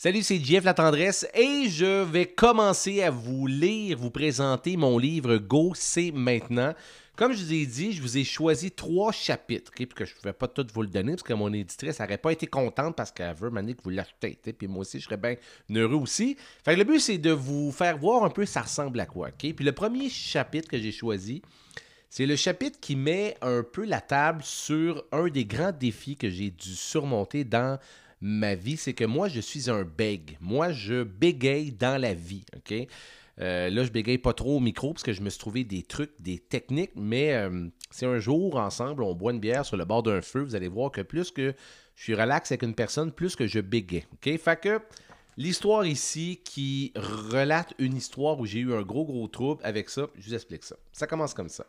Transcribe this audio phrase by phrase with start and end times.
[0.00, 4.96] Salut, c'est Jeff La Tendresse et je vais commencer à vous lire, vous présenter mon
[4.96, 6.72] livre Go, c'est maintenant.
[7.16, 10.22] Comme je vous ai dit, je vous ai choisi trois chapitres, puis que je ne
[10.22, 13.10] vais pas tout vous le donner parce que mon éditrice n'aurait pas été contente parce
[13.10, 15.34] qu'elle veut m'amener que vous l'achetez, puis moi aussi je serais bien
[15.74, 16.36] heureux aussi.
[16.64, 19.30] Fait le but c'est de vous faire voir un peu ça ressemble à quoi?
[19.36, 21.42] Puis le premier chapitre que j'ai choisi,
[22.08, 26.30] c'est le chapitre qui met un peu la table sur un des grands défis que
[26.30, 27.80] j'ai dû surmonter dans
[28.20, 30.36] ma vie, c'est que moi, je suis un beg.
[30.40, 32.74] Moi, je bégaye dans la vie, OK?
[33.40, 35.82] Euh, là, je bégaye pas trop au micro parce que je me suis trouvé des
[35.82, 39.84] trucs, des techniques, mais euh, c'est un jour ensemble, on boit une bière sur le
[39.84, 41.54] bord d'un feu, vous allez voir que plus que
[41.94, 44.06] je suis relax avec une personne, plus que je bégaye.
[44.14, 44.36] OK?
[44.38, 44.80] Fait que
[45.36, 50.08] l'histoire ici qui relate une histoire où j'ai eu un gros, gros trouble avec ça,
[50.18, 50.76] je vous explique ça.
[50.92, 51.64] Ça commence comme ça.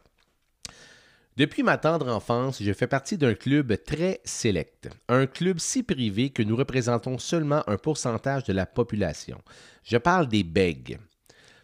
[1.39, 6.31] Depuis ma tendre enfance, je fais partie d'un club très sélect, un club si privé
[6.31, 9.39] que nous représentons seulement un pourcentage de la population.
[9.85, 10.99] Je parle des bègues.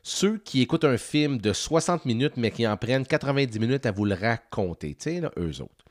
[0.01, 3.91] Ceux qui écoutent un film de 60 minutes mais qui en prennent 90 minutes à
[3.91, 5.85] vous le raconter, tu eux autres.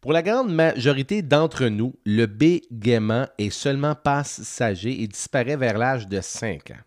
[0.00, 6.08] Pour la grande majorité d'entre nous, le bégaiement est seulement passager et disparaît vers l'âge
[6.08, 6.84] de 5 ans.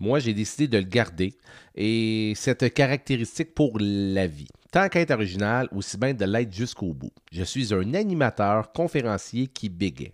[0.00, 1.32] Moi, j'ai décidé de le garder
[1.74, 4.48] et cette caractéristique pour la vie.
[4.76, 7.10] Tant qu'être original, aussi bien de l'être jusqu'au bout.
[7.32, 10.12] Je suis un animateur, conférencier qui bégait.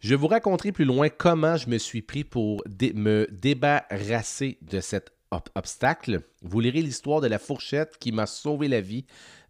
[0.00, 5.10] Je vous raconterai plus loin comment je me suis pris pour me débarrasser de cet
[5.54, 6.20] obstacle.
[6.42, 9.06] Vous lirez l'histoire de la fourchette qui m'a sauvé la vie.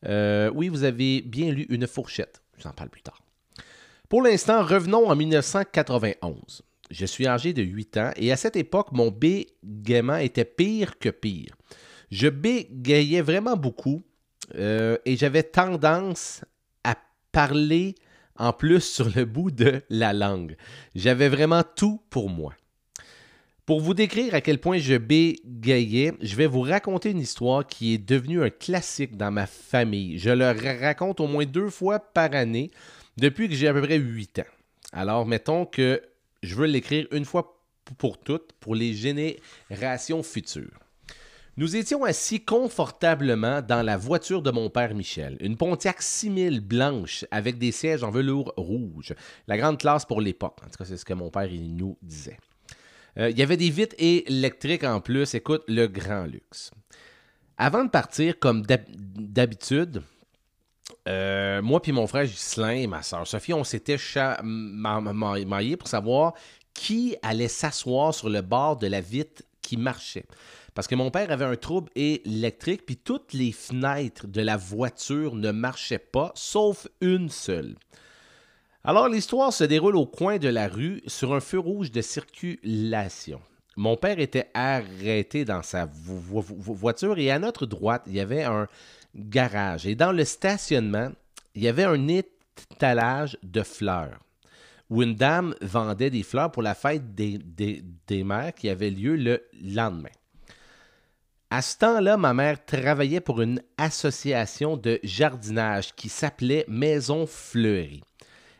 [0.06, 2.40] Euh, oui, vous avez bien lu une fourchette.
[2.56, 3.20] Je vous en parle plus tard.
[4.08, 6.62] Pour l'instant, revenons en 1991.
[6.92, 11.08] Je suis âgé de 8 ans et à cette époque, mon bégaiement était pire que
[11.08, 11.56] pire.
[12.12, 14.04] Je bégayais vraiment beaucoup
[14.54, 16.44] euh, et j'avais tendance
[16.84, 16.96] à
[17.32, 17.94] parler
[18.36, 20.56] en plus sur le bout de la langue.
[20.94, 22.54] J'avais vraiment tout pour moi.
[23.66, 27.92] Pour vous décrire à quel point je bégayais, je vais vous raconter une histoire qui
[27.92, 30.18] est devenue un classique dans ma famille.
[30.18, 30.46] Je le
[30.80, 32.70] raconte au moins deux fois par année
[33.18, 34.52] depuis que j'ai à peu près 8 ans.
[34.92, 36.00] Alors, mettons que
[36.42, 37.62] je veux l'écrire une fois
[37.98, 40.80] pour toutes pour les générations futures.
[41.58, 47.24] Nous étions assis confortablement dans la voiture de mon père Michel, une Pontiac 6000 blanche
[47.32, 49.12] avec des sièges en velours rouge,
[49.48, 50.58] la grande classe pour l'époque.
[50.64, 52.38] En tout cas, c'est ce que mon père nous disait.
[53.18, 56.70] Euh, il y avait des vitres électriques en plus, écoute, le grand luxe.
[57.56, 60.04] Avant de partir, comme d'habitude,
[61.08, 63.96] euh, moi puis mon frère Ghislain et ma soeur Sophie, on s'était
[64.44, 66.34] maillés pour savoir
[66.72, 70.24] qui allait s'asseoir sur le bord de la vitre qui marchait.
[70.78, 75.34] Parce que mon père avait un trouble électrique, puis toutes les fenêtres de la voiture
[75.34, 77.74] ne marchaient pas, sauf une seule.
[78.84, 83.40] Alors l'histoire se déroule au coin de la rue sur un feu rouge de circulation.
[83.76, 88.68] Mon père était arrêté dans sa voiture et à notre droite, il y avait un
[89.16, 89.84] garage.
[89.84, 91.10] Et dans le stationnement,
[91.56, 94.20] il y avait un étalage de fleurs
[94.90, 99.16] où une dame vendait des fleurs pour la fête des, des, mères qui avait lieu
[99.16, 100.08] le lendemain.
[101.50, 108.04] À ce temps-là, ma mère travaillait pour une association de jardinage qui s'appelait Maison Fleurie.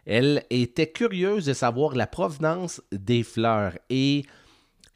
[0.07, 4.25] Elle était curieuse de savoir la provenance des fleurs et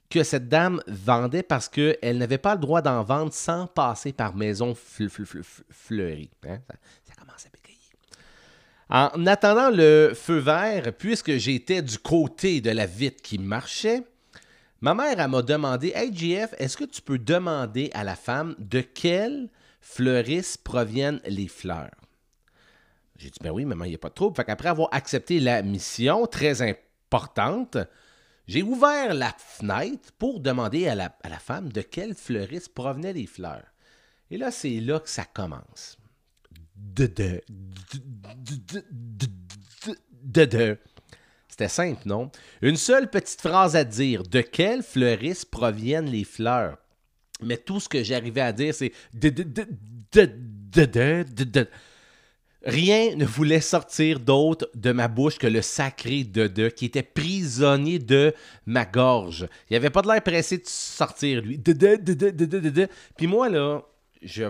[0.08, 4.34] que cette dame vendait parce qu'elle n'avait pas le droit d'en vendre sans passer par
[4.34, 6.30] maison fleurie.
[6.48, 6.60] Hein?
[7.04, 7.78] Ça, commence à bégayer.
[8.88, 14.02] En attendant le feu vert, puisque j'étais du côté de la vitre qui marchait,
[14.82, 18.80] ma mère m'a demandé Hey GF, est-ce que tu peux demander à la femme de
[18.80, 19.48] quelle
[19.80, 21.94] fleuriste proviennent les fleurs
[23.16, 24.36] J'ai dit Ben oui, maman, il n'y a pas de trouble.
[24.36, 27.78] Fait qu'après avoir accepté la mission très importante,
[28.46, 33.64] j'ai ouvert la fenêtre pour demander à la, femme de quel fleuriste provenaient les fleurs.
[34.30, 35.96] Et là, c'est là que ça commence.
[36.76, 37.06] De
[40.24, 40.78] de
[41.52, 42.30] C'était simple, non?
[42.62, 44.22] Une seule petite phrase à dire.
[44.22, 46.78] De quel fleuriste proviennent les fleurs?
[47.42, 48.90] Mais tout ce que j'arrivais à dire, c'est
[52.64, 57.98] Rien ne voulait sortir d'autre de ma bouche que le sacré de qui était prisonnier
[57.98, 58.32] de
[58.64, 59.46] ma gorge.
[59.68, 61.58] Il avait pas de l'air pressé de sortir, lui.
[63.18, 63.82] Puis moi, là,
[64.22, 64.48] je,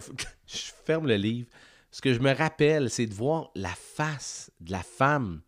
[0.86, 1.48] ferme le livre.
[1.90, 5.40] Ce que je me rappelle, c'est de voir la face de la femme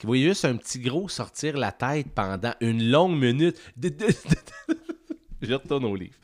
[0.00, 3.60] qui voyait juste un petit gros sortir la tête pendant une longue minute.
[5.42, 6.14] je retourne au livre.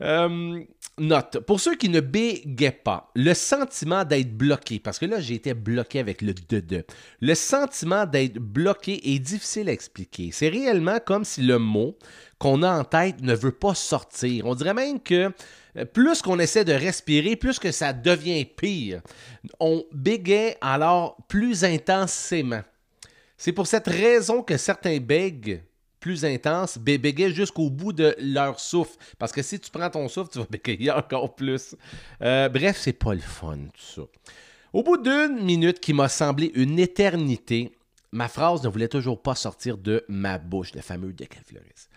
[0.00, 0.60] Euh,
[0.96, 5.34] note, pour ceux qui ne bégaient pas, le sentiment d'être bloqué, parce que là j'ai
[5.34, 6.84] été bloqué avec le de
[7.20, 10.30] le sentiment d'être bloqué est difficile à expliquer.
[10.32, 11.98] C'est réellement comme si le mot
[12.38, 14.46] qu'on a en tête ne veut pas sortir.
[14.46, 15.32] On dirait même que
[15.76, 19.02] euh, plus qu'on essaie de respirer, plus que ça devient pire.
[19.58, 22.62] On bégaye alors plus intensément.
[23.40, 25.62] C'est pour cette raison que certains bègues
[25.98, 28.98] plus intenses bégaient jusqu'au bout de leur souffle.
[29.18, 31.74] Parce que si tu prends ton souffle, tu vas bégayer encore plus.
[32.20, 34.02] Euh, bref, c'est pas le fun, tout ça.
[34.74, 37.72] Au bout d'une minute qui m'a semblé une éternité,
[38.12, 41.88] ma phrase ne voulait toujours pas sortir de ma bouche, le fameux Decafleuris.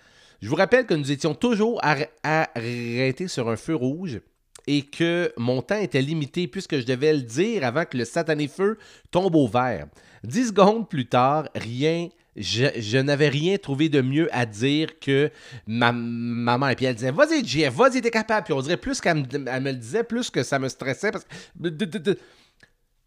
[0.42, 4.22] Je vous rappelle que nous étions toujours arrêtés sur un feu rouge
[4.68, 8.48] et que mon temps était limité puisque je devais le dire avant que le satané
[8.48, 8.77] feu
[9.12, 9.88] tombe au vert.
[10.24, 15.30] Dix secondes plus tard, rien, je, n'avais rien trouvé de mieux à dire que
[15.68, 16.69] ma, maman.
[16.69, 18.45] Et puis elle disait Vas-y, Jeff, vas-y, t'es capable.
[18.45, 21.12] Puis on dirait plus qu'elle me, me, le disait, plus que ça me stressait.
[21.12, 22.18] Parce que.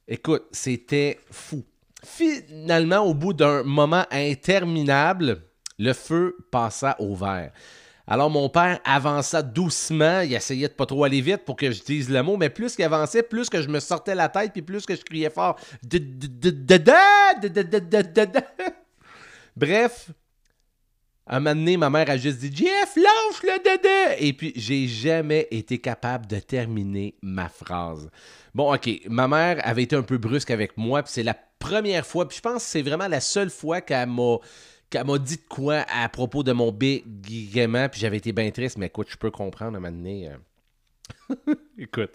[0.09, 1.65] Écoute, c'était fou.
[2.05, 5.43] Finalement, au bout d'un moment interminable,
[5.79, 7.51] le feu passa au vert.
[8.07, 11.83] Alors mon père avança doucement, il essayait de pas trop aller vite pour que je
[11.83, 14.63] dise le mot, mais plus qu'il avançait, plus que je me sortais la tête, puis
[14.63, 15.59] plus que je criais fort.
[19.57, 20.11] Bref,
[21.27, 24.25] un moment donné, ma mère a juste dit Jeff, lâche le dédé!
[24.25, 28.09] Et puis, j'ai jamais été capable de terminer ma phrase.
[28.55, 32.07] Bon, OK, ma mère avait été un peu brusque avec moi, puis c'est la première
[32.07, 34.37] fois, puis je pense que c'est vraiment la seule fois qu'elle m'a
[34.97, 38.79] qu'elle m'a dit de quoi à propos de mon bégaiement, puis j'avais été bien triste,
[38.79, 40.31] mais écoute, je peux comprendre à un moment donné.
[40.31, 41.55] Euh.
[41.79, 42.13] écoute.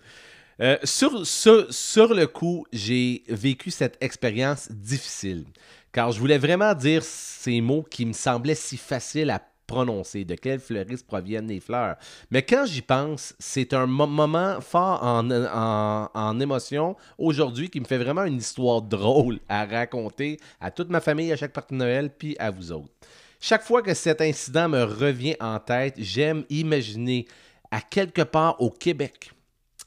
[0.60, 5.46] Euh, sur, sur, le coup, j'ai vécu cette expérience difficile,
[5.92, 10.36] car je voulais vraiment dire ces mots qui me semblaient si faciles à prononcer, de
[10.36, 11.96] quel fleuriste proviennent les fleurs.
[12.30, 18.24] Mais quand j'y pense, c'est un moment fort en, émotion aujourd'hui qui me fait vraiment
[18.24, 22.36] une histoire drôle à raconter à toute ma famille, à chaque partie de Noël, puis
[22.40, 22.92] à vous autres.
[23.40, 27.28] Chaque fois que cet incident me revient en tête, j'aime imaginer
[27.72, 29.32] à quelque part au Québec.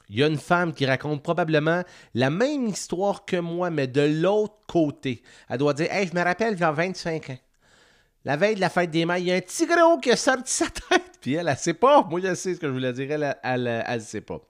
[0.09, 1.83] Il y a une femme qui raconte probablement
[2.13, 5.23] la même histoire que moi, mais de l'autre côté.
[5.49, 7.37] Elle doit dire Hey, je me rappelle, vers 25 ans.
[8.25, 10.15] La veille de la fête des mères, il y a un petit gros qui a
[10.15, 11.19] sorti sa tête.
[11.21, 12.03] Puis elle, elle sait pas.
[12.09, 13.11] Moi, je sais ce que je voulais dire.
[13.11, 14.41] Elle, elle, elle, sait pas.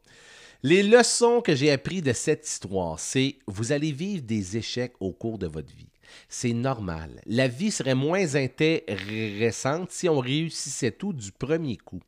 [0.63, 5.12] Les leçons que j'ai apprises de cette histoire, c'est vous allez vivre des échecs au
[5.12, 5.89] cours de votre vie.
[6.30, 7.22] C'est normal.
[7.25, 12.01] La vie serait moins intéressante si on réussissait tout du premier coup.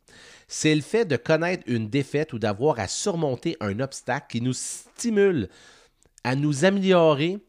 [0.48, 4.54] C'est le fait de connaître une défaite ou d'avoir à surmonter un obstacle qui nous
[4.54, 5.50] stimule
[6.24, 7.40] à nous améliorer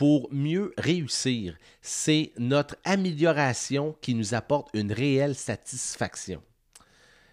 [0.00, 1.58] pour mieux réussir.
[1.82, 6.40] C'est notre amélioration qui nous apporte une réelle satisfaction.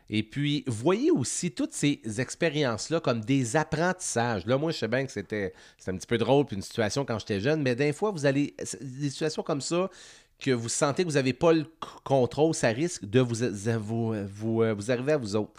[0.09, 4.45] Et puis, voyez aussi toutes ces expériences-là comme des apprentissages.
[4.45, 5.53] Là, moi, je sais bien que c'était
[5.87, 8.53] un petit peu drôle, puis une situation quand j'étais jeune, mais d'un fois, vous allez.
[8.81, 9.89] Des situations comme ça,
[10.37, 11.63] que vous sentez que vous n'avez pas le
[12.03, 13.45] contrôle, ça risque de vous,
[13.79, 15.53] vous, vous, euh, vous arriver à vous autres.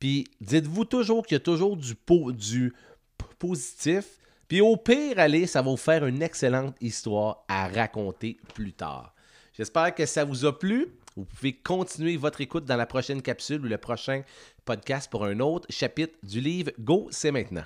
[0.00, 1.94] Puis, dites-vous toujours qu'il y a toujours du,
[2.32, 2.74] du
[3.38, 8.72] positif puis au pire, allez, ça va vous faire une excellente histoire à raconter plus
[8.72, 9.14] tard.
[9.52, 10.88] J'espère que ça vous a plu.
[11.16, 14.22] Vous pouvez continuer votre écoute dans la prochaine capsule ou le prochain
[14.64, 17.64] podcast pour un autre chapitre du livre Go, c'est maintenant.